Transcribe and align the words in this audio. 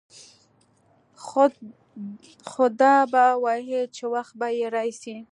خو 2.49 2.65
ده 2.79 2.95
به 3.11 3.25
ويل 3.43 3.85
چې 3.95 4.03
وخت 4.13 4.33
به 4.39 4.47
يې 4.57 4.67
راسي. 4.75 5.15